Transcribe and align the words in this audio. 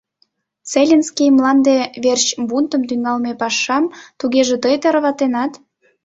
—Целинский 0.69 1.29
мланде 1.37 1.77
верч 2.03 2.27
бунтым 2.49 2.81
тӱҥалме 2.89 3.31
пашам 3.41 3.83
тугеже 4.19 4.55
тый 4.63 4.75
тарватенат? 4.83 5.51